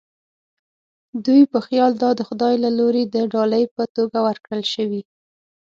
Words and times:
دوی 1.25 1.41
په 1.51 1.59
خیال 1.65 1.91
دا 2.03 2.09
د 2.15 2.21
خدای 2.27 2.53
له 2.63 2.69
لوري 2.79 3.03
د 3.07 3.15
ډالۍ 3.33 3.63
په 3.75 3.83
توګه 3.95 4.17
ورکړل 4.27 4.63
شوې. 4.73 5.01